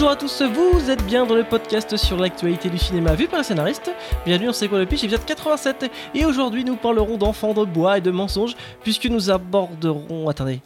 [0.00, 3.40] Bonjour à tous, vous êtes bien dans le podcast sur l'actualité du cinéma vu par
[3.40, 3.90] les scénaristes.
[4.24, 5.90] Bienvenue dans C'est quoi le pitch, épisode 87.
[6.14, 10.26] Et aujourd'hui, nous parlerons d'enfants de bois et de mensonges, puisque nous aborderons.
[10.30, 10.62] Attendez,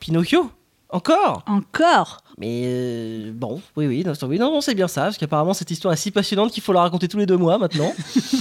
[0.00, 0.50] Pinocchio?
[0.88, 1.42] Encore?
[1.46, 2.22] Encore?
[2.38, 5.70] Mais euh, bon, oui, oui, non, oui, non, non, c'est bien ça, parce qu'apparemment cette
[5.70, 7.92] histoire est si passionnante qu'il faut la raconter tous les deux mois maintenant.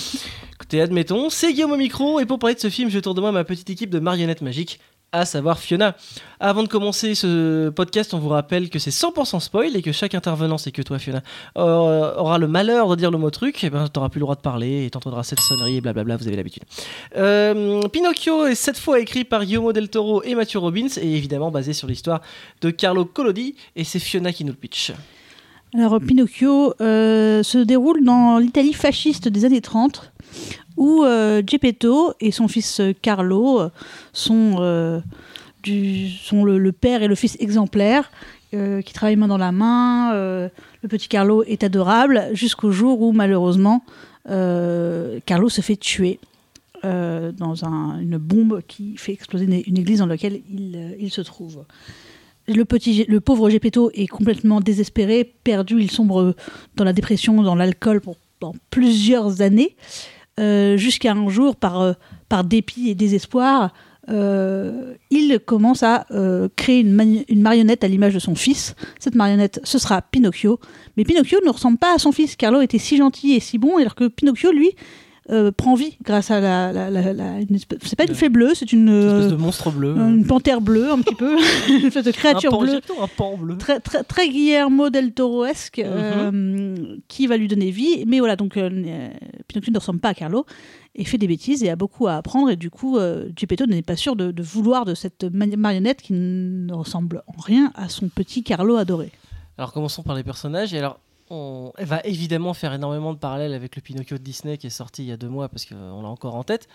[0.54, 3.22] Écoutez, admettons, c'est Guillaume au micro, et pour parler de ce film, je tourne de
[3.22, 4.80] moi ma petite équipe de marionnettes magiques
[5.12, 5.96] à savoir Fiona.
[6.40, 10.14] Avant de commencer ce podcast, on vous rappelle que c'est 100% spoil et que chaque
[10.16, 11.24] intervenant, c'est que toi Fiona,
[11.58, 14.36] euh, aura le malheur de dire le mot truc, et ben t'auras plus le droit
[14.36, 16.64] de parler et t'entendras cette sonnerie et blablabla, vous avez l'habitude.
[17.16, 21.52] Euh, Pinocchio est cette fois écrit par Guillermo del Toro et Mathieu Robbins et évidemment
[21.52, 22.22] basé sur l'histoire
[22.62, 24.92] de Carlo Collodi et c'est Fiona qui nous le pitch.
[25.74, 30.12] Alors, Pinocchio euh, se déroule dans l'Italie fasciste des années 30,
[30.78, 31.42] où euh,
[32.22, 33.70] et son fils euh, Carlo euh,
[34.14, 35.02] sont, euh,
[35.66, 38.10] le, père et le fils exemplaires,
[38.52, 40.14] qui travaillent main dans la main.
[40.14, 43.84] Le petit Carlo est adorable, jusqu'au jour où, malheureusement,
[44.26, 46.20] Carlo se fait tuer.
[46.84, 51.66] dans un- une bombe qui fait exploser une, église dans laquelle il, se trouve.
[52.48, 56.34] Le, petit, le pauvre Geppetto est complètement désespéré, perdu, il sombre
[56.78, 59.76] dans la dépression, dans l'alcool pour, dans plusieurs années,
[60.40, 61.94] euh, jusqu'à un jour, par, euh,
[62.44, 63.74] dépit et désespoir,
[64.10, 66.06] euh, il commence à
[66.56, 68.76] créer une marionnette à l'image de son fils.
[69.00, 70.60] Cette marionnette, ce sera Pinocchio.
[70.96, 72.36] Mais Pinocchio ne ressemble pas à son fils.
[72.36, 74.72] Carlo était si gentil et si bon, alors que Pinocchio, lui,
[75.30, 76.72] euh, prend vie grâce à la...
[76.72, 78.88] la- la- la- une espèce- c'est pas une fée bleue, c'est une...
[78.88, 79.96] Une espèce euh, de monstre bleu.
[79.98, 81.36] une panthère bleue, un petit peu,
[81.70, 83.58] une espèce de créature bleue un pan bleu.
[83.58, 85.86] très, très, très Guillermo del Toro-esque, Mhm.
[85.88, 88.04] euh, qui va lui donner vie.
[88.08, 88.58] Mais voilà, donc
[89.48, 90.46] Pinocchio ne ressemble pas à Carlo
[90.96, 92.50] et fait des bêtises et a beaucoup à apprendre.
[92.50, 93.30] Et du coup, euh,
[93.68, 97.90] n'est pas sûr de, de vouloir de cette marionnette qui ne ressemble en rien à
[97.90, 99.12] son petit Carlo adoré.
[99.58, 100.74] Alors commençons par les personnages.
[100.74, 104.68] Et alors, on va évidemment faire énormément de parallèles avec le Pinocchio de Disney qui
[104.68, 106.68] est sorti il y a deux mois parce qu'on l'a encore en tête.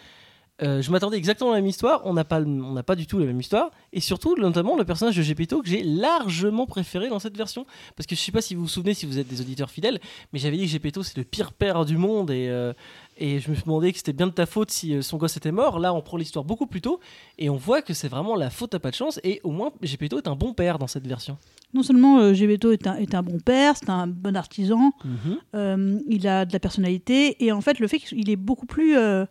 [0.63, 2.03] Euh, je m'attendais exactement à la même histoire.
[2.05, 2.41] On n'a pas,
[2.87, 3.71] pas du tout la même histoire.
[3.93, 7.67] Et surtout, notamment, le personnage de Geppetto que j'ai largement préféré dans cette version.
[7.97, 9.99] Parce que je sais pas si vous vous souvenez, si vous êtes des auditeurs fidèles,
[10.33, 12.73] mais j'avais dit que Geppetto c'est le pire père du monde et, euh,
[13.17, 15.37] et je me suis demandé que c'était bien de ta faute si euh, son gosse
[15.37, 15.79] était mort.
[15.79, 17.01] Là, on prend l'histoire beaucoup plus tôt
[17.39, 19.21] et on voit que c'est vraiment la faute à pas de chance.
[19.25, 21.37] Et au moins, Geppetto est un bon père dans cette version.
[21.75, 25.39] Non seulement euh, Geppetto est un, est un bon père, c'est un bon artisan, Mhm.
[25.55, 28.97] Euh, il a de la personnalité et en fait le fait qu'il est beaucoup plus
[28.97, 29.25] euh,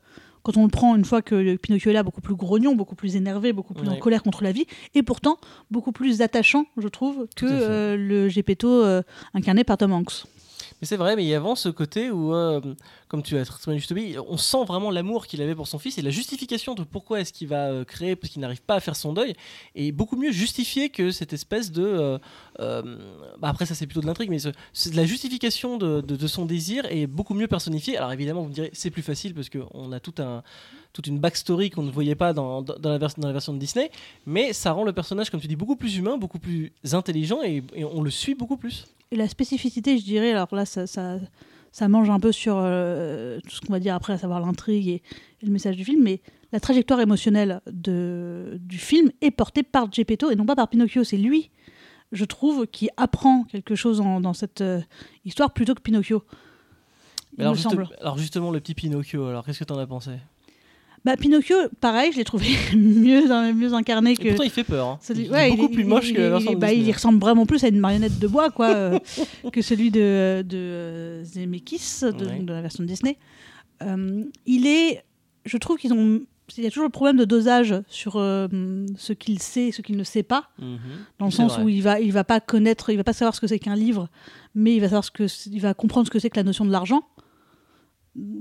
[0.44, 3.16] quand on le prend une fois que Pinocchio est là beaucoup plus grognon beaucoup plus
[3.16, 4.66] énervé beaucoup plus en colère contre la vie
[4.96, 5.38] et pourtant
[5.70, 9.02] beaucoup plus attachant je trouve que le Geppetto euh,
[9.34, 10.24] incarné par Tom Hanks
[10.82, 12.62] Mais c'est vrai, mais il y a avant ce côté où, euh,
[13.08, 16.02] comme tu as très bien on sent vraiment l'amour qu'il avait pour son fils et
[16.02, 18.96] la justification de pourquoi est-ce qu'il va euh, créer, parce qu'il n'arrive pas à faire
[18.96, 19.34] son deuil,
[19.76, 22.20] est beaucoup mieux justifiée que cette espèce de...
[22.60, 22.98] euh,
[23.40, 26.28] bah après ça c'est plutôt de l'intrigue, mais ce- c'est la justification de, de- de
[26.28, 27.98] son désir est beaucoup mieux personnifiée.
[27.98, 30.44] Alors évidemment vous me direz c'est plus facile parce qu'on a tout un,
[30.94, 33.90] toute une backstory qu'on ne voyait pas dans, dans, la dans la version de Disney,
[34.26, 37.64] mais ça rend le personnage, comme tu dis, beaucoup plus humain, beaucoup plus intelligent et,
[37.76, 38.86] et on le suit beaucoup plus.
[39.12, 41.18] et la spécificité je dirais alors là ça, ça,
[41.72, 44.88] ça mange un peu sur euh, tout ce qu'on va dire après à savoir l'intrigue
[44.88, 45.02] et,
[45.42, 49.92] et le message du film mais la trajectoire émotionnelle de, du film est portée par
[49.92, 51.50] Geppetto et non pas par Pinocchio c'est lui
[52.14, 54.82] je trouve, qui apprend quelque chose en- dans cette euh,
[55.24, 56.24] histoire plutôt que Pinocchio.
[57.38, 57.88] Il alors, me juste- semble.
[58.02, 60.12] alors justement, le petit Pinocchio, alors qu'est-ce que t'en as pensé?
[61.04, 62.46] Bah, Pinocchio, pareil, je l'ai trouvé
[62.76, 64.28] mieux, mieux incarné Et que.
[64.30, 64.88] pourtant il fait peur.
[64.88, 65.00] hein.
[65.02, 66.72] celui- Il est beaucoup il- plus moche que la version bah.
[66.74, 69.00] Il ressemble vraiment plus à une marionnette de bois quoi, euh,
[69.52, 72.40] que celui de, de Zemeckis, de, Ouais.
[72.40, 73.18] de la version de Disney.
[73.82, 75.04] Euh, il est.
[75.46, 76.22] Je trouve qu'ils ont.
[76.58, 78.48] Il y a toujours le problème de dosage sur euh,
[78.98, 80.50] ce qu'il sait et ce qu'il ne sait pas.
[80.60, 80.78] Mhm.
[81.18, 81.64] dans le sens vrai.
[81.64, 83.76] où il va il va pas connaître il va pas savoir ce que c'est qu'un
[83.76, 84.10] livre
[84.54, 86.66] mais il va savoir ce que il va comprendre ce que c'est que la notion
[86.66, 87.04] de l'argent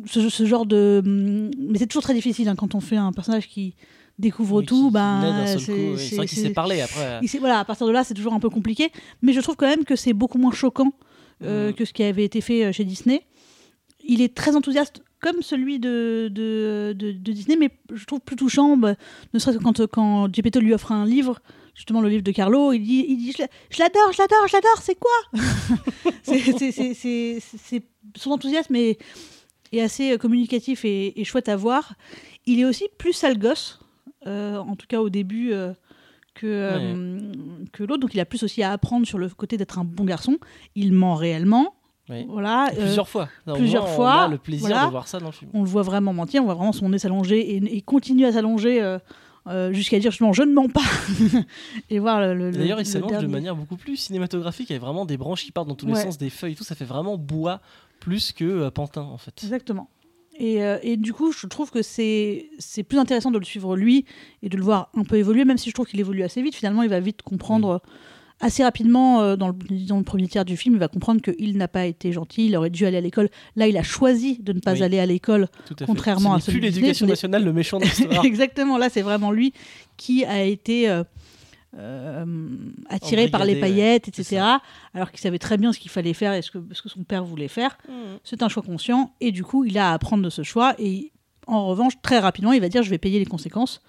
[0.07, 3.49] ce, ce genre de mais c'est toujours très difficile hein, quand on fait un personnage
[3.49, 3.75] qui
[4.19, 6.17] découvre Oui, tout qui- ben c'est- oui.
[6.17, 7.21] vrai qu'il sait parler après.
[7.23, 8.91] il sait- voilà à partir de là c'est toujours un peu compliqué
[9.23, 10.93] mais je trouve quand même que c'est beaucoup moins choquant
[11.43, 11.75] euh, Mhm.
[11.75, 13.23] que ce qui avait été fait euh, chez Disney
[14.05, 18.37] il est très enthousiaste comme celui de, de, de- de Disney, mais je trouve plus
[18.37, 18.95] touchant, bah,
[19.35, 21.41] ne serait-ce que quand, quand Geppetto lui offre un livre,
[21.75, 24.49] justement le livre de Carlo, il dit, il dit je l'a- je l'adore, je l'adore,
[24.49, 25.11] je l'adore, c'est quoi?
[26.23, 27.83] C'est-
[28.17, 28.99] Son enthousiasme est,
[29.73, 31.95] est assez euh, communicatif et, et chouette à voir.
[32.47, 33.81] Il est aussi plus sale gosse,
[34.27, 35.73] euh, en tout cas au début, euh,
[36.35, 37.33] que, euh,
[37.73, 40.05] que l'autre, donc il a plus aussi à apprendre sur le côté d'être un bon
[40.05, 40.39] garçon.
[40.75, 41.75] Il ment réellement.
[42.09, 42.27] Oui.
[42.29, 43.29] Voilà, euh, Plusieurs fois.
[43.55, 44.87] Plusieurs fois, On a le plaisir voilà.
[44.87, 45.51] de voir ça dans le film.
[45.55, 48.33] on le voit vraiment mentir, on voit vraiment son nez s'allonger et, et continue à
[48.33, 48.97] s'allonger
[49.51, 50.81] euh, jusqu'à dire je ne mens pas
[51.91, 52.35] et voir le.
[52.35, 55.53] le- D'ailleurs, le il s'allonge de manière beaucoup plus cinématographique, avec vraiment des branches qui
[55.53, 56.65] partent dans tous les sens, des feuilles et tout.
[56.65, 57.61] Ça fait vraiment bois
[58.01, 59.35] plus que euh, pantin, en fait.
[59.43, 59.91] Exactement.
[60.39, 62.49] Et, euh, et du coup, je trouve que c'est
[62.89, 64.07] plus intéressant de le suivre lui
[64.43, 66.55] et de le voir un peu évoluer, même si je trouve qu'il évolue assez vite.
[66.55, 67.79] Finalement, il va vite comprendre euh,
[68.41, 69.55] assez rapidement euh, dans, le,
[69.87, 70.75] dans le premier tiers du film.
[70.75, 73.29] Il va comprendre qu'il n'a pas été gentil, il aurait dû aller à l'école.
[73.57, 74.83] Là, il a choisi de ne pas Oui.
[74.83, 75.49] aller à l'école.
[75.81, 75.85] À.
[75.85, 78.25] Contrairement Ce à n'est plus l'éducation ce nationale, le méchant de l'histoire.
[78.25, 78.79] Exactement.
[78.79, 79.53] Là, c'est vraiment lui
[79.97, 81.05] qui a été euh,
[81.79, 82.25] euh,
[82.89, 83.61] attiré par les ouais.
[83.61, 84.43] paillettes, etc.
[84.95, 87.05] Alors qu'il savait très bien ce qu'il fallait faire et ce que, ce que son
[87.05, 87.79] père voulait faire.
[87.89, 88.19] Mhm.
[88.25, 91.13] C'est un choix conscient et du coup, il a à apprendre de ce choix et
[91.47, 93.83] en revanche, très rapidement, il va dire je vais payer les conséquences.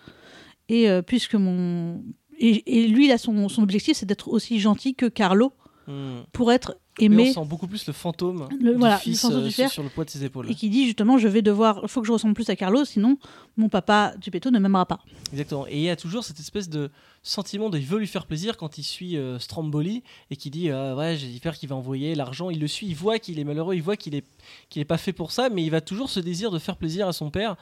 [0.69, 2.01] Et euh, puisque mon
[2.49, 5.53] et, et lui, là, son, son objectif, c'est d'être aussi gentil que Carlo
[5.87, 6.25] Mhm.
[6.31, 9.19] pour être Mais on aimé sent beaucoup plus le fantôme Le- du voilà, le fils
[9.21, 10.49] fantôme euh, du sur, le poids de ses épaules.
[10.49, 12.85] et qui dit justement je vais devoir, il faut que je ressemble plus à Carlo,
[12.85, 13.17] sinon
[13.57, 14.99] mon papa Geppetto ne m'aimera pas.
[15.31, 15.65] Exactement.
[15.67, 16.91] Et il y a toujours cette espèce de
[17.23, 20.69] sentiment de il veut lui faire plaisir quand il suit euh, Stromboli et qui dit
[20.69, 22.51] euh, ouais j'ai peur qu'il va envoyer l'argent.
[22.51, 24.23] Il le suit, il voit qu'il est malheureux, il voit qu'il est
[24.69, 27.07] qu'il est pas fait pour ça, mais il va toujours ce désir de faire plaisir
[27.07, 27.55] à son père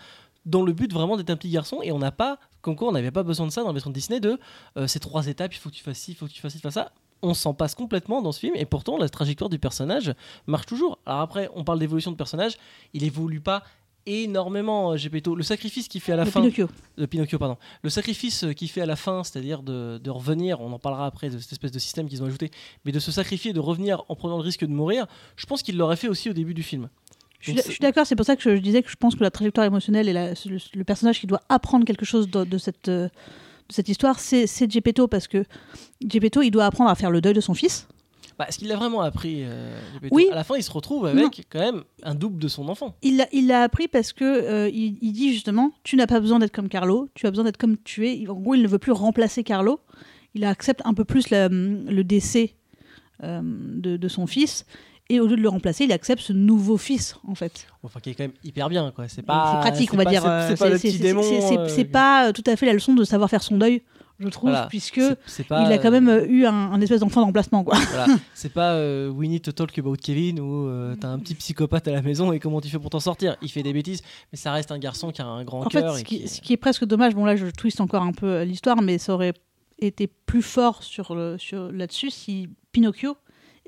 [0.46, 1.80] dans le but vraiment d'être un petit garçon.
[1.84, 3.90] Et on n'a pas, comme quoi on n'avait pas besoin de ça dans la version
[3.90, 4.40] de Disney de
[4.78, 5.54] euh, ces trois étapes.
[5.54, 6.92] Il faut que tu fasses ci, il faut que tu fasses ci, tu fasses ça.
[7.22, 10.14] On s'en passe complètement dans ce film et pourtant la trajectoire du personnage
[10.48, 11.00] marche toujours.
[11.06, 12.58] Alors après, on parle d'évolution de personnage,
[12.94, 13.64] il évolue pas
[14.06, 15.36] énormément euh, Geppetto.
[15.36, 16.68] Le sacrifice qu'il fait à la Le fin Pinocchio.
[16.98, 17.58] de Pinocchio, pardon.
[17.84, 21.06] Le sacrifice euh, qu'il fait à la fin, c'est-à-dire de, de revenir, on en parlera
[21.06, 22.50] après de cette espèce de système qu'ils ont ajouté,
[22.86, 25.78] mais de se sacrifier, de revenir en prenant le risque de mourir, je pense qu'il
[25.78, 26.90] l'aurait fait aussi au début du film.
[27.40, 29.24] Je suis je d'accord, c'est pour ça que je, je disais que je pense que
[29.24, 32.58] la trajectoire émotionnelle et la- le, le personnage qui doit apprendre quelque chose de, de
[32.58, 35.46] cette, euh, de cette histoire, c'est Geppetto, parce que
[36.06, 37.88] Geppetto, il doit apprendre à faire le deuil de son fils.
[38.38, 39.78] Bah, Est-ce qu'il l'a vraiment appris euh,
[40.12, 40.28] Oui.
[40.32, 42.96] À la fin, il se retrouve avec quand même un double de son enfant.
[43.02, 46.40] Il l'a- il appris parce que euh, il, il dit justement, tu n'as pas besoin
[46.40, 48.26] d'être comme Carlo, tu as besoin d'être comme tu es.
[48.30, 49.80] En gros, il ne veut plus remplacer Carlo.
[50.36, 52.54] Il accepte un peu plus la- le décès
[53.24, 54.66] euh, de, de son fils.
[55.12, 57.66] Et au lieu de le remplacer, il accepte ce nouveau fils, en fait.
[57.82, 59.08] Enfin, qui est quand même hyper bien, quoi.
[59.08, 59.54] C'est pas.
[59.64, 60.22] c'est pratique, on va pas- dire.
[60.22, 61.24] c'est- euh, pas le c'est- petit c'est- démon.
[61.24, 63.82] c'est- c'est- euh, C'est pas tout à fait la leçon de savoir faire son deuil,
[64.20, 64.68] je trouve, Voilà.
[64.68, 65.02] puisque
[65.48, 67.76] pas, il a quand euh, même euh, eu un, un espèce d'enfant d'emplacement, quoi.
[67.90, 70.70] Voilà, c'est pas euh, We need to talk about Kevin où
[71.00, 73.36] t'as un petit psychopathe à la maison et comment tu fais pour t'en sortir?
[73.42, 75.82] Il fait des bêtises, mais ça reste un garçon qui a un grand En fait,
[75.82, 75.98] cœur.
[75.98, 78.82] ce qui, ce qui est presque dommage, bon là je twiste encore un peu l'histoire,
[78.84, 79.34] mais ça aurait
[79.80, 83.16] été plus fort sur, le- sur là-dessus si Pinocchio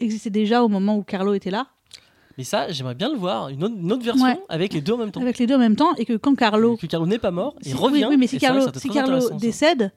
[0.03, 1.67] existait déjà au moment où Carlo était là,
[2.37, 4.39] Mais ça, j'aimerais bien le voir, une autre, une autre version Ouais.
[4.49, 5.21] avec les deux en même temps.
[5.21, 7.55] avec les deux en même temps, et que quand Carlo, Que Carlo n'est pas mort,
[7.65, 8.03] il revient.
[8.05, 9.91] oui, oui, mais si Carlo, si Carlo décède,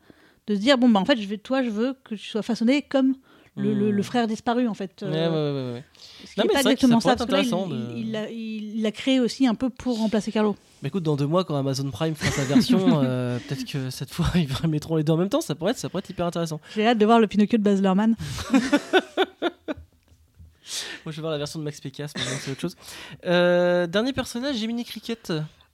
[0.47, 2.43] de se dire bon bah en fait je vais, toi je veux que tu sois
[2.43, 3.15] façonné comme
[3.57, 3.97] le, le- Hmm.
[3.97, 5.03] le frère disparu en fait.
[5.03, 5.85] Ouais, euh, ouais, ouais.
[6.27, 8.93] Ce n'est mais pas ça exactement ça, être parce que là, intéressant il, de- il
[8.93, 10.57] créé aussi un peu pour remplacer Carlo.
[10.83, 14.11] Mais écoute, dans deux mois, quand Amazon Prime fera sa version, euh, peut-être que cette
[14.11, 15.41] fois, ils mettront les deux en même temps.
[15.41, 16.61] Ça pourrait être, ça pourrait être hyper intéressant.
[16.75, 18.17] J'ai hâte de voir le Pinocchio de Baz Luhrmann.
[21.05, 22.77] Moi, je vais voir la version de Max Pécasse, mais c'est autre chose.
[23.27, 25.33] Euh, dernier personnage, Jiminy Cricket.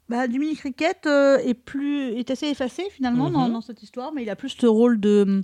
[0.08, 3.52] Bah, du mini cricket euh, est plus est assez effacé finalement dans, Mhm.
[3.52, 5.42] dans cette histoire, mais il a plus ce rôle de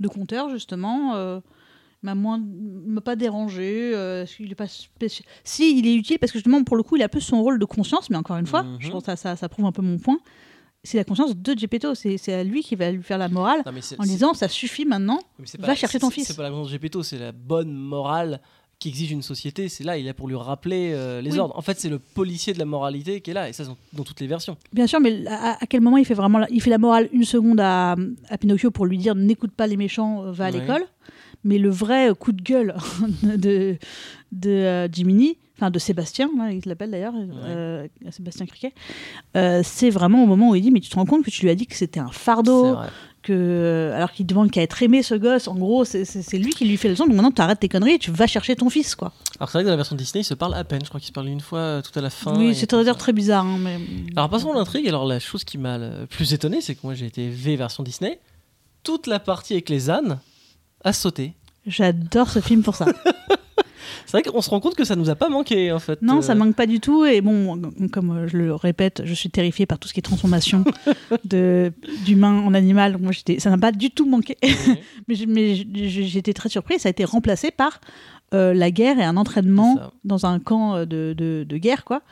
[0.00, 1.14] de conteur justement.
[1.16, 1.40] Euh,
[2.02, 3.92] il m'a moins m'a pas dérangé.
[3.94, 6.96] euh, il est pas spéci- Si il est utile parce que justement pour le coup
[6.96, 8.76] il a plus son rôle de conscience, mais encore une fois, Mhm.
[8.80, 10.18] je pense que ça, ça ça prouve un peu mon point.
[10.82, 13.72] C'est la conscience de Geppetto, c'est à lui qui va lui faire la morale Non,
[13.98, 15.18] en disant ça suffit maintenant.
[15.58, 16.28] va chercher ton fils.
[16.28, 18.40] C'est pas la grande Gepetto, c'est la bonne morale
[18.78, 19.68] qui exige une société.
[19.68, 21.38] C'est là, il est là pour lui rappeler euh, les Oui.
[21.38, 21.56] ordres.
[21.56, 24.04] En fait, c'est le policier de la moralité qui est là, et ça, dans, dans
[24.04, 24.56] toutes les versions.
[24.72, 27.08] Bien sûr, mais à, à quel moment il fait vraiment la, il fait la morale
[27.12, 27.96] une seconde à,
[28.28, 30.60] à Pinocchio pour lui dire n'écoute pas les méchants, euh, va à Ouais.
[30.60, 30.82] l'école?
[31.44, 32.74] Mais le vrai coup de gueule
[33.22, 33.76] de,
[34.32, 38.72] de euh, Jiminy, enfin de Sébastien, là, il l'appelle d'ailleurs, euh, Sébastien Criquet,
[39.36, 41.42] euh, c'est vraiment au moment où il dit mais tu te rends compte que tu
[41.42, 42.88] lui as dit que c'était un C'est fardeau, vrai.
[43.26, 45.48] Que alors qu'il demande qu'à être aimé ce gosse.
[45.48, 46.04] En gros, c'est-
[46.38, 47.06] lui qui lui fait le son.
[47.06, 49.12] Donc maintenant, tu arrêtes tes conneries et tu vas chercher ton fils, quoi.
[49.38, 50.80] Alors, c'est vrai que dans la version Disney, il se parle à peine.
[50.82, 52.36] Je crois qu'il se parle une fois euh, tout à la fin.
[52.38, 52.94] oui, c'est ça.
[52.94, 53.44] très bizarre.
[53.44, 53.78] hein, mais...
[54.16, 54.88] Alors, passons à l'intrigue.
[54.88, 57.82] Alors, la chose qui m'a le plus étonné, c'est que moi, j'ai été V version
[57.82, 58.20] Disney.
[58.82, 60.18] Toute la partie avec les ânes
[60.84, 61.32] a sauté.
[61.66, 62.86] J'adore ce film pour ça.
[64.06, 66.00] C'est vrai qu'on se rend compte que ça nous a pas manqué, en fait.
[66.00, 67.04] Non, Euh, ça manque pas du tout.
[67.04, 67.60] Et bon,
[67.92, 70.64] comme euh, je le répète, je suis terrifiée par tout ce qui est transformation
[71.24, 72.98] d'humain en animal.
[72.98, 74.36] Moi, j'étais, ça n'a pas du tout manqué.
[75.08, 76.82] mais j'étais très surprise.
[76.82, 77.80] Ça a été remplacé par
[78.34, 82.02] euh, la guerre et un entraînement dans un camp euh, de, de, de guerre, quoi,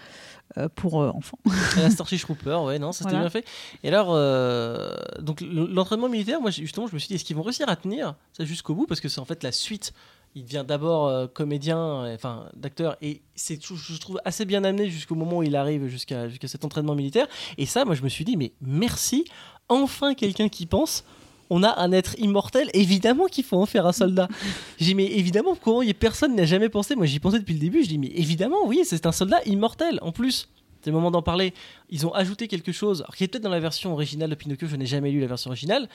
[0.59, 1.39] euh, pour euh, enfants.
[1.77, 3.21] La Starship Trooper, ouais, non, ça c'était Voilà.
[3.29, 3.45] bien fait.
[3.83, 7.43] Et alors, euh, donc l'entraînement militaire, moi justement, je me suis dit, est-ce qu'ils vont
[7.43, 8.87] réussir à tenir ça jusqu'au bout?
[8.87, 9.93] Parce que c'est en fait la suite
[10.35, 14.91] il devient d'abord euh, comédien, euh, enfin d'acteur, et c'est je trouve assez bien amené
[14.91, 17.27] jusqu'au moment où il arrive jusqu'à jusqu'à cet entraînement militaire.
[17.59, 19.25] Et ça, moi, je me suis dit, mais merci,
[19.69, 21.05] enfin quelqu'un qui pense.
[21.51, 24.29] On a un être immortel, évidemment qu'il faut en faire un soldat.
[24.79, 27.53] J'ai dit, mais évidemment, comment y a personne n'a jamais pensé Moi, j'y pensais depuis
[27.53, 27.83] le début.
[27.83, 29.99] Je dis, mais évidemment, oui, c'est un soldat immortel.
[30.01, 30.49] En plus,
[30.81, 31.53] c'est le moment d'en parler.
[31.91, 34.69] Ils ont ajouté quelque chose, alors, qui est peut-être dans la version originale de Pinocchio,
[34.69, 35.89] je n'ai jamais lu la version originale,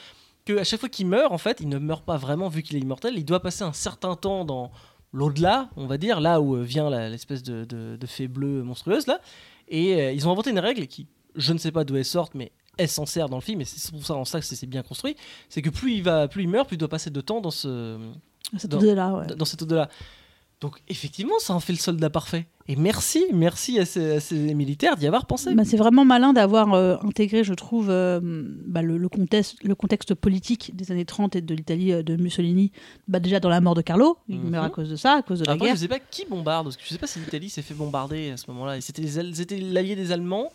[0.44, 2.76] que à chaque fois qu'il meurt, en fait, il ne meurt pas vraiment vu qu'il
[2.76, 3.14] est immortel.
[3.16, 4.70] Il doit passer un certain temps dans
[5.12, 9.06] l'au-delà, on va dire, là où euh, vient l'espèce de, de, de fée bleue monstrueuse
[9.06, 9.20] là.
[9.68, 11.06] Et euh, ils ont inventé une règle qui,
[11.36, 13.64] je ne sais pas d'où elle sort, mais elle s'en sert dans le film, et
[13.64, 15.16] c'est pour ça en ça c'est bien construit.
[15.48, 17.50] C'est que plus il va, plus il meurt, plus il doit passer de temps dans
[17.50, 17.98] ce,
[19.14, 19.26] ouais.
[19.36, 19.88] dans cet au-delà.
[20.60, 22.46] Donc effectivement, ça en fait le soldat parfait.
[22.68, 25.54] Et merci, merci à ces, à ces militaires d'y avoir pensé.
[25.54, 28.20] Bah, c'est vraiment malin d'avoir euh, intégré, je trouve, euh,
[28.66, 32.14] bah, le, le contexte, le contexte politique des années 30 et de l'Italie euh, de
[32.16, 32.70] Mussolini.
[33.08, 34.50] Bah, déjà dans la mort de Carlo, il Mhm.
[34.50, 35.74] meurt à cause de ça, à cause de la Après, guerre.
[35.76, 38.30] je sais pas qui bombarde, parce que je sais pas si l'Italie s'est fait bombarder
[38.30, 38.80] à ce moment-là.
[38.82, 40.50] C'était l'allié des Allemands.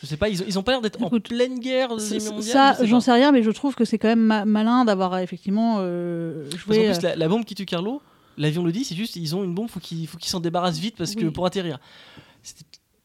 [0.00, 2.76] Je sais pas, ils ont, ils ont pas l'air d'être en pleine guerre Deuxième mondiale.
[2.76, 5.76] ça, j'en sais rien, mais je trouve que c'est quand même ma- malin d'avoir effectivement
[5.80, 6.86] euh, Parce joué.
[6.86, 8.00] qu'en plus, la, la bombe qui tue Carlo,
[8.38, 10.78] l'avion le dit, c'est juste ils ont une bombe, faut qu'ils faut qu'ils s'en débarrassent
[10.78, 11.78] vite parce que pour atterrir.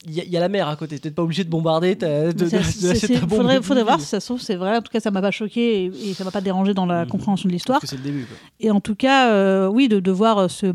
[0.05, 1.95] Il y, a- il y a la mer à côté, t'es pas obligé de bombarder,
[1.95, 3.29] de, de, de bombe.
[3.39, 4.77] faudrait, faudrait voir si ça se trouve, c'est vrai.
[4.77, 7.03] En tout cas, ça m'a pas choqué et, et ça m'a pas dérangé dans la
[7.03, 7.09] Mhm.
[7.09, 7.81] compréhension de l'histoire.
[7.83, 8.25] C'est le début.
[8.25, 8.37] quoi.
[8.59, 10.67] Et en tout cas, euh, oui, de, voir ce,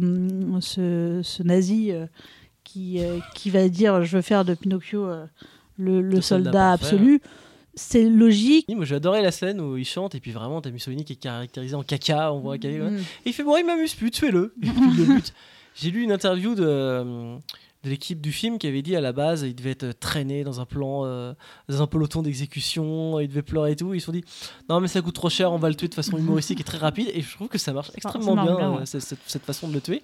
[0.61, 2.07] ce, ce nazi euh,
[2.65, 5.25] qui, euh, qui va dire je veux faire de Pinocchio euh,
[5.79, 7.21] le, soldat absolu,
[7.75, 8.67] c'est logique.
[8.69, 11.15] Oui, moi j'ai adoré la scène où il chante et puis vraiment t'as Mussolini qui
[11.15, 12.91] est caractérisé en caca, on voit caca.
[12.91, 12.97] Mm.
[12.99, 14.55] Et il fait bon, il m'amuse plus, tuez-le.
[15.75, 17.37] J'ai lu une interview de, euh,
[17.85, 20.61] de l'équipe du film qui avait dit à la base il devait être traîné dans
[20.61, 21.33] un plan, euh,
[21.69, 23.95] dans un peloton d'exécution, il devait pleurer et tout.
[23.95, 24.25] Ils se sont dit
[24.69, 26.77] non mais ça coûte trop cher, on va le tuer de façon humoristique et très
[26.79, 27.09] rapide.
[27.15, 28.87] Et je trouve que ça marche extrêmement bien, bien, euh, ouais.
[28.87, 30.03] cette, cette- cette façon de le tuer.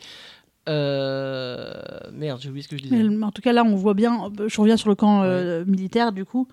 [0.69, 1.73] Euh,
[2.13, 2.97] Merde, j'ai oublié ce que je disais.
[3.03, 6.13] Mais en tout cas, là, on voit bien, je reviens sur le camp euh, militaire,
[6.13, 6.49] du coup,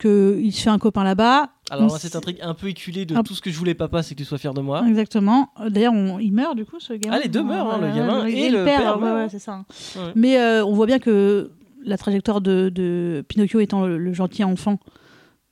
[0.00, 1.50] qu'il se fait un copain là-bas.
[1.70, 4.02] Alors s- cette intrigue un peu éculée de Un- tout ce que je voulais papa,
[4.02, 4.84] c'est que tu sois fier de moi.
[4.88, 5.50] Exactement.
[5.68, 7.16] D'ailleurs, on- il meurt, du coup, ce gamin.
[7.16, 9.28] Ah, les deux meurent, hein, le gamin et le père ouais, meurt, ouais, hein.
[9.30, 9.64] c'est ça.
[9.96, 10.12] Ouais.
[10.14, 11.50] Mais euh, on voit bien que
[11.84, 14.78] la trajectoire de, de Pinocchio étant le, le gentil enfant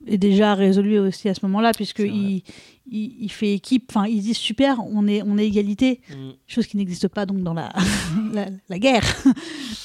[0.07, 2.41] est déjà résolue aussi à ce moment-là, puisqu'il
[2.89, 3.85] il, il fait équipe.
[3.89, 6.29] Enfin, ils disent super, on est, on est égalité, Mm.
[6.47, 7.73] chose qui n'existe pas donc dans la,
[8.33, 9.03] la, la guerre.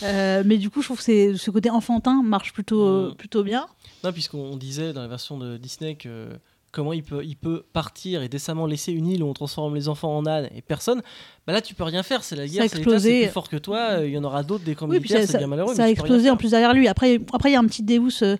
[0.04, 3.14] Euh, mais du coup, je trouve que ce côté enfantin marche plutôt, Mm.
[3.14, 3.66] plutôt bien.
[4.02, 6.26] Non, puisqu'on disait dans la version de Disney que
[6.72, 9.88] comment il peut, il peut partir et décemment laisser une île où on transforme les
[9.88, 11.02] enfants en ânes et personne,
[11.46, 13.98] bah là tu peux rien faire, c'est la guerre, a c'est plus fort que toi,
[14.00, 15.74] euh, il y en aura d'autres des camps Oui, militaires, c'est bien malheureux.
[15.74, 16.88] ça a explosé en plus derrière lui.
[16.88, 18.38] Après, après il y a un petit Deus.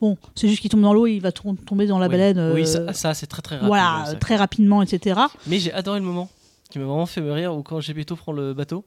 [0.00, 2.12] Bon, c'est juste qu'il tombe dans l'eau, il va tomber dans la Oui.
[2.12, 2.52] baleine.
[2.54, 3.68] Oui, euh, ça, ça, c'est très très rapide.
[3.68, 4.14] voilà, ça.
[4.16, 5.20] très rapidement, etc.
[5.46, 6.28] Mais j'ai adoré le moment
[6.70, 8.84] qui m'a vraiment fait me rire où quand Gepetto prend le bateau,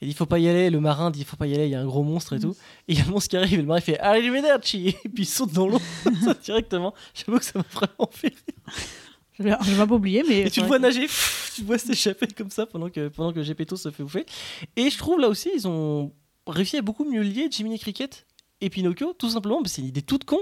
[0.00, 1.66] il dit il faut pas y aller, le marin dit il faut pas y aller,
[1.66, 2.42] il y a un gros monstre et Mm.
[2.42, 2.56] tout.
[2.88, 5.22] Et il y a le monstre qui arrive et le marin fait arrivederci et puis
[5.22, 5.80] il saute dans l'eau
[6.44, 6.92] directement.
[7.14, 8.74] J'avoue que ça m'a vraiment fait rire.
[9.38, 10.40] Je vais, pas oublier, mais.
[10.40, 13.32] Et tu le vois nager, pff, tu le vois s'échapper comme ça pendant que, pendant
[13.32, 14.26] que Gepetto se fait bouffer.
[14.76, 16.12] Et je trouve là aussi, ils ont
[16.46, 18.26] réussi à beaucoup mieux lier Jiminy Cricket
[18.60, 20.38] et Pinocchio, tout simplement, parce que c'est une idée toute con.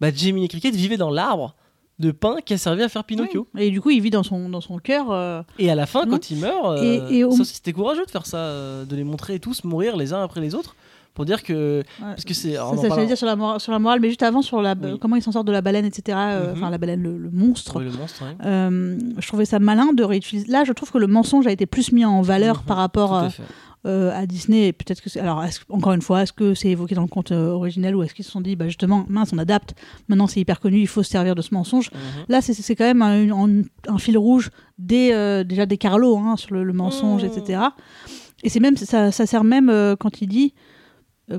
[0.00, 1.54] Bah, Jiminy Cricket vivait dans l'arbre
[1.98, 3.46] de pin qui a servi à faire Pinocchio.
[3.58, 5.10] Et du coup, il vit dans son, dans son cœur.
[5.10, 6.12] euh, Et à la fin, Non.
[6.12, 9.04] quand il meurt, Et- euh, et au- c'était courageux de faire ça, euh, de les
[9.04, 10.74] montrer tous mourir les uns après les autres,
[11.14, 11.82] pour dire que.
[12.00, 12.56] Parce que c'est.
[12.56, 14.74] alors, Ça, ça, dire sur la, mora- sur la morale, mais juste avant, sur la,
[14.80, 14.98] Oui.
[15.00, 16.16] comment il s'en sort de la baleine, etc.
[16.20, 16.52] euh, Mhm.
[16.58, 17.78] Enfin, la baleine, le, le monstre.
[17.78, 18.36] Oui, le monstre, ouais.
[18.46, 20.46] Euh, je trouvais ça malin de réutiliser.
[20.48, 23.14] Là, je trouve que le mensonge a été plus mis en valeur Mhm, par rapport
[23.14, 23.28] à,
[23.86, 24.72] euh, à Disney.
[24.72, 25.20] Peut-être que c'est.
[25.20, 28.14] Alors, encore une fois, est-ce que c'est évoqué dans le conte euh, originel ou est-ce
[28.14, 29.74] qu'ils se sont dit, bah, justement, mince, on adapte.
[30.08, 31.90] Maintenant, c'est hyper connu, il faut se servir de ce mensonge.
[31.92, 31.98] Mhm.
[32.28, 36.62] Là, c'est quand même un, un- un fil rouge déjà des Carlo hein, sur le,
[36.64, 37.26] le mensonge, Mm.
[37.26, 37.60] etc.
[38.42, 40.54] Et c'est même ça, ça sert même quand il dit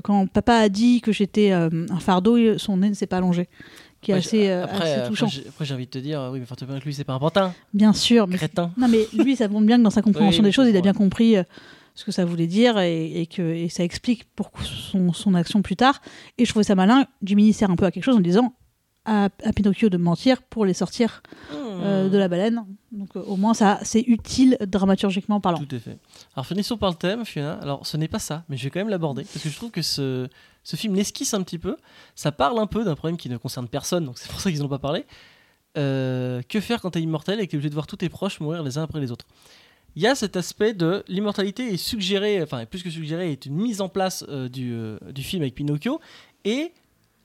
[0.00, 3.48] quand papa a dit que j'étais euh, un fardeau, son nez ne s'est pas allongé,
[4.00, 5.26] qui est Ouais, assez, euh, après, assez touchant.
[5.26, 7.12] j'ai- après, j'ai envie de te dire, oui, mais te bien que lui, c'est pas
[7.14, 8.70] un pantin, Bien sûr, mais crétin.
[8.76, 10.80] non, mais lui, ça montre bien que dans sa compréhension Oui, des choses, il a
[10.80, 11.42] bien compris euh,
[11.94, 15.60] ce que ça voulait dire et, et que et ça explique pour son, son action
[15.62, 16.00] plus tard.
[16.38, 17.04] Et je trouvais ça malin.
[17.22, 18.54] Jiminy sert un peu à quelque chose en disant
[19.04, 22.10] à, à Pinocchio de mentir pour les sortir euh, Hmm.
[22.10, 22.64] de la baleine.
[22.92, 25.58] Donc euh, au moins, ça c'est utile dramaturgiquement parlant.
[25.58, 25.98] Tout à fait.
[26.36, 27.54] Alors finissons par le thème, Fiona.
[27.54, 29.70] Alors ce n'est pas ça, mais je vais quand même l'aborder parce que je trouve
[29.72, 30.28] que ce,
[30.62, 31.76] ce film l'esquisse un petit peu.
[32.14, 34.60] Ça parle un peu d'un problème qui ne concerne personne, donc c'est pour ça qu'ils
[34.60, 35.06] n'en ont pas parlé.
[35.78, 37.96] Euh, que faire quand tu es immortel et que tu es obligé de voir tous
[37.96, 39.26] tes proches mourir les uns après les autres?
[39.96, 43.56] Il y a cet aspect de l'immortalité est suggérée, enfin plus que suggérée, est une
[43.56, 44.74] mise en place du,
[45.10, 46.00] du film avec Pinocchio
[46.44, 46.72] et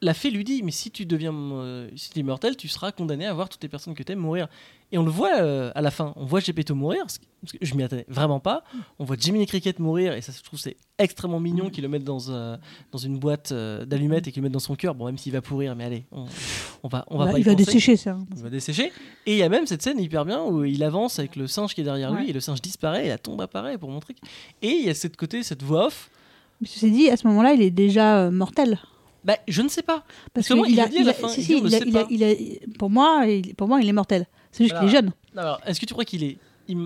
[0.02, 3.26] la fée lui dit mais si tu deviens euh, si es immortel tu seras condamné
[3.26, 4.48] à voir toutes les personnes que tu aimes mourir
[4.92, 7.52] Et on le voit euh, à la fin, on voit Gepetto mourir, parce que- parce
[7.52, 8.64] que je m'y attendais vraiment pas.
[9.00, 12.06] On voit Jiminy Cricket mourir, et ça je trouve c'est extrêmement mignon qu'ils le mettent
[12.06, 12.56] dans, euh,
[12.94, 14.96] dans une boîte euh, d'allumettes et qu'ils le mettent dans son cœur.
[14.96, 16.26] Bon, même s'il va pourrir, mais allez, on,
[16.84, 17.66] on va, on va pas y il va penser.
[17.66, 18.18] dessécher ça.
[18.36, 18.92] Il va dessécher.
[19.26, 21.74] Et il y a même cette scène hyper bien où il avance avec le singe
[21.76, 24.14] qui est derrière lui, et le singe disparaît, et la tombe apparaît pour montrer.
[24.14, 24.26] que-
[24.62, 26.10] Et il y a cette côté, cette voix off.
[26.62, 28.80] Mais ceci dit, à ce moment-là, il est déjà euh, mortel.
[29.28, 30.04] Bah, je ne sais pas.
[30.34, 33.94] Parce que a, a a- a- a- a- pour moi, il, pour moi, il est
[33.94, 34.26] mortel.
[34.52, 35.12] C'est juste qu'il est jeune.
[35.68, 36.38] Est-ce que tu crois qu'il est,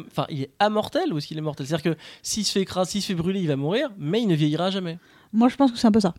[0.07, 1.65] enfin, il est amortel ou est-ce qu'il est mortel?
[1.67, 4.27] C'est-à-dire que s'il se fait écraser, s'il se fait brûler, il va mourir, mais il
[4.27, 4.97] ne vieillira jamais.
[5.31, 6.13] Moi, je pense que c'est un peu ça.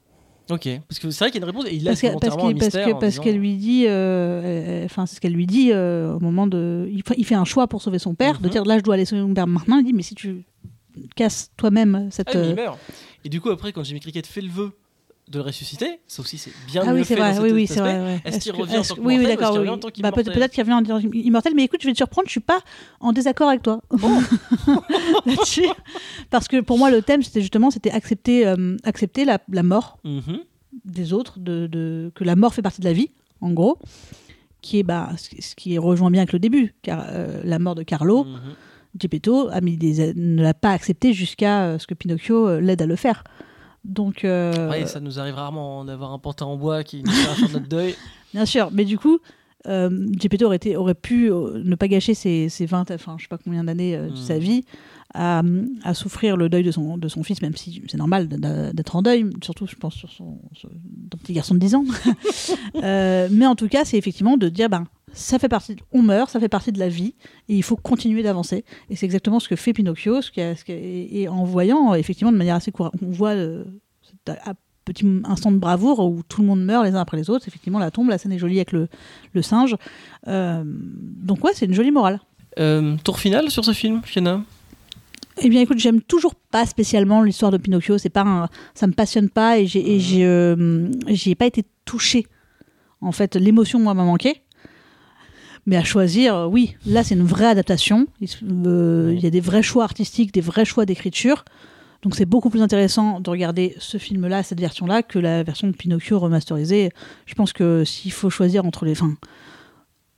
[0.50, 2.36] Ok, parce que c'est vrai qu'il y a une réponse et il Parce que- parce
[2.36, 6.14] un parce que- qu'elle lui dit, euh, euh, enfin, c'est ce qu'elle lui dit euh,
[6.14, 6.88] au moment de.
[6.92, 8.52] Il, fa- il fait un choix pour sauver son père, de Mhm.
[8.52, 9.78] dire là, je dois aller sauver mon père maintenant.
[9.78, 10.44] Il dit, mais si tu
[11.16, 12.28] casses toi-même cette.
[12.30, 12.78] Ah, mais euh, il meurt.
[13.24, 14.72] Et du coup, après, quand Jimmy Cricket fait le vœu
[15.28, 17.42] de le ressusciter, ça aussi c'est bien Ah mieux oui, c'est fait dans vrai, cet
[17.44, 18.00] oui, oui, c'est vrai.
[18.00, 18.20] ouais.
[18.24, 20.62] Est-ce qu'il revient en est-ce- tant Oui, oui, revient en tant Bah, qu'immortel Peut-être qu'il
[20.62, 22.58] revient en tant immortel, mais écoute, je vais te surprendre, je suis pas
[23.00, 23.80] en désaccord avec toi
[25.26, 25.66] là-dessus.
[26.30, 29.98] Parce que pour moi, le thème, c'était justement c'était accepter, euh, accepter la, la mort
[30.04, 30.40] Mhm.
[30.84, 33.10] des autres, de, de- que la mort fait partie de la vie,
[33.40, 33.78] en gros,
[34.60, 37.82] qui est bah, ce qui rejoint bien avec le début, car euh, la mort de
[37.82, 38.26] Carlo,
[39.50, 42.96] a mis des, ne l'a pas accepté jusqu'à euh, ce que Pinocchio l'aide à le
[42.96, 43.24] faire.
[43.84, 47.52] Donc, euh, Ouais, ça nous arrive rarement d'avoir un pantin en bois qui nous fait
[47.52, 47.94] notre deuil.
[48.34, 49.18] bien sûr, mais du coup,
[49.66, 49.90] euh,
[50.44, 53.38] aurait, été, aurait pu euh, ne pas gâcher ses, ses 20, enfin, je sais pas
[53.38, 54.64] combien d'années euh, de sa vie
[55.14, 55.42] à,
[55.84, 59.02] à souffrir le deuil de son, de son fils, même si c'est normal d'être en
[59.02, 61.84] deuil, surtout, je pense, sur son, sur- d'un petit garçon de 10 ans.
[62.82, 66.30] Mais en tout cas, c'est effectivement de dire, ben, ça fait partie, de- on meurt,
[66.30, 67.14] ça fait partie de la vie,
[67.48, 68.64] et il faut continuer d'avancer.
[68.90, 71.28] Et c'est exactement ce que fait Pinocchio, ce qui a- ce qui a- et, et
[71.28, 73.64] en voyant, effectivement, de manière assez courante, on voit euh,
[74.02, 74.54] cet a-
[74.84, 77.46] petit instant de bravoure où tout le monde meurt les uns après les autres.
[77.46, 78.88] Effectivement, la tombe, la scène est jolie avec le,
[79.32, 79.76] le singe.
[80.26, 82.20] Euh, donc ouais, c'est une jolie morale.
[82.58, 84.42] Euh, tour final sur ce film, Fiona?
[85.40, 87.96] Eh bien, écoute, j'aime toujours pas spécialement l'histoire de Pinocchio.
[87.96, 89.98] C'est pas, un- ça me passionne pas et j'ai, Mhm.
[90.00, 92.26] j'ai, euh, j'y ai pas été touchée.
[93.00, 94.42] En fait, l'émotion moi m'a manqué.
[95.66, 98.06] Mais à choisir, euh, oui, là c'est une vraie adaptation.
[98.20, 98.28] Il
[98.66, 101.44] euh, y a des vrais choix artistiques, des vrais choix d'écriture.
[102.02, 105.72] Donc c'est beaucoup plus intéressant de regarder ce film-là, cette version-là, que la version de
[105.72, 106.90] Pinocchio remasterisée.
[107.26, 108.94] Je pense que s'il faut choisir entre les,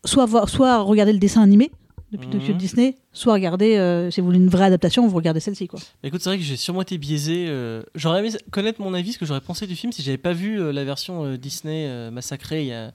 [0.04, 1.70] soit voir, soit regarder le dessin animé
[2.10, 5.40] de Pinocchio de Disney, soit regarder, euh, si vous voulez une vraie adaptation, vous regardez
[5.40, 5.80] celle-ci quoi.
[5.80, 7.46] Bah, Écoute, c'est vrai que j'ai sûrement été biaisé.
[7.48, 10.32] euh, J'aurais aimé connaître mon avis, ce que j'aurais pensé du film si j'avais pas
[10.32, 12.92] vu euh, la version Disney massacrée il y a-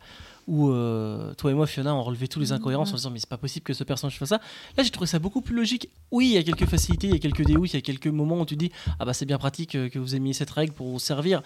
[0.49, 3.29] où euh, toi et moi, Fiona, on relevait tous les incohérences en disant mais c'est
[3.29, 4.41] pas possible que ce personnage fasse ça.
[4.77, 5.89] Là, j'ai trouvé ça beaucoup plus logique.
[6.12, 8.07] Oui, il y a quelques facilités, il y a quelques déouilles, il y a quelques
[8.07, 10.49] moments où tu dis ah bah c'est bien pratique euh, que vous ayez mis cette
[10.49, 11.41] règle pour vous servir.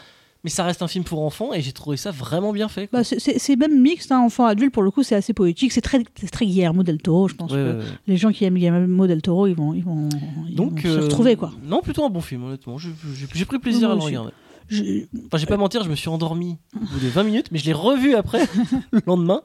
[0.46, 2.90] Mais ça reste un film pour enfants et j'ai trouvé ça vraiment bien fait.
[2.92, 5.72] Bah, c'est- même mixte, hein, enfant-adulte, pour le coup, c'est assez poétique.
[5.72, 7.50] C'est très, très Guillermo del Toro, je pense.
[7.52, 7.92] Ouais, que ouais, ouais.
[8.08, 10.10] Les gens qui aiment Guillermo del Toro, ils vont, ils vont,
[10.50, 11.54] ils Donc, vont se euh, retrouver, quoi.
[11.64, 12.78] Non, plutôt un bon film, honnêtement.
[12.78, 14.32] J'ai pris plaisir à le regarder.
[14.70, 17.60] Je- Enfin, j'ai pas mentir, je me suis endormi au bout de 20 minutes, mais
[17.60, 18.40] je l'ai revu après,
[18.92, 19.42] le lendemain.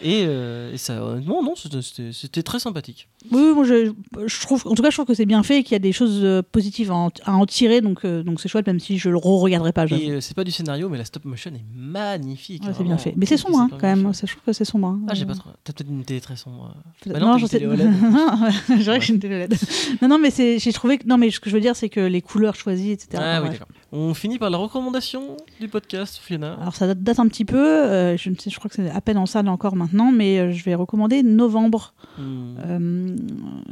[0.00, 3.08] Et, euh, et ça, honnêtement, non, c'était- très sympathique.
[3.32, 3.92] Oui, moi, je,
[4.26, 5.80] je trouve, en tout cas, je trouve que c'est bien fait et qu'il y a
[5.80, 8.78] des choses euh, positives à en, à en tirer, donc euh, donc c'est chouette, même
[8.78, 9.86] si je le re-regarderai pas.
[9.86, 12.62] Et euh, c'est pas du scénario, mais la stop motion est magnifique.
[12.64, 13.14] Ouais, c'est bien fait.
[13.16, 14.12] Mais c'est sombre, hein, quand même.
[14.14, 14.86] Ça, je trouve que c'est sombre.
[14.88, 15.00] hein.
[15.08, 15.50] Ah, j'ai pas trop.
[15.64, 16.74] T'as peut-être une télé très sombre.
[17.06, 17.58] Bah non, j'en une sais-
[18.68, 19.54] c'est vrai que j'ai une télé OLED.
[20.02, 21.06] non, non, mais j'ai trouvé que.
[21.08, 23.20] Non, mais ce que je veux dire, c'est que les couleurs choisies, etc.
[23.20, 23.66] Ah oui, d'accord.
[23.92, 26.54] On finit par la recommandation du podcast, Fiona.
[26.60, 29.00] Alors ça date, un petit peu, euh, je, ne sais, je crois que c'est à
[29.00, 33.16] peine en salle encore maintenant, mais euh, je vais recommander Novembre, Hmm, euh,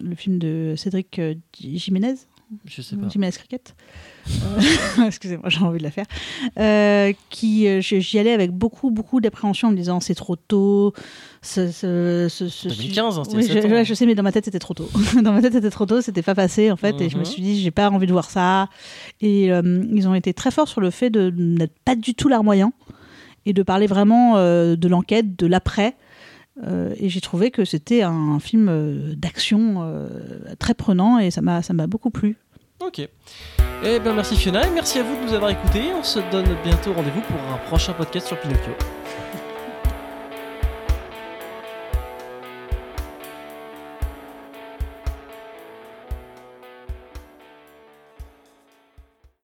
[0.03, 1.21] le film de Cédric
[1.59, 2.15] Jiménez,
[2.65, 3.09] je sais pas.
[3.09, 3.75] Jiménez Cricket.
[4.29, 4.61] Euh,
[5.07, 6.07] Excusez-moi, j'ai envie de la faire.
[6.59, 10.93] Euh, qui, euh, j'y allais avec beaucoup, beaucoup d'appréhension en me disant c'est trop tôt.
[11.43, 13.71] Ce, ce, ce- ce- 2015, hein, c'était Oui, je, ans.
[13.71, 14.89] ouais, je sais, mais dans ma tête c'était trop tôt.
[15.23, 17.25] dans ma tête c'était trop tôt, c'était pas passé en fait, et je me Mhm.
[17.27, 18.69] suis dit j'ai pas envie de voir ça.
[19.21, 22.29] Et euh, ils ont été très forts sur le fait de n'être pas du tout
[22.29, 22.73] larmoyant
[23.47, 25.97] et de parler vraiment euh, de l'enquête, de l'après.
[26.67, 30.07] Euh, et j'ai trouvé que c'était un film euh, d'action euh,
[30.61, 32.37] très prenant et ça m'a ça m'a beaucoup plu.
[32.87, 32.99] Ok.
[33.83, 35.93] Eh ben merci Fiona et merci à vous de nous avoir écoutés.
[35.99, 38.73] On se donne bientôt rendez-vous pour un prochain podcast sur Pinocchio.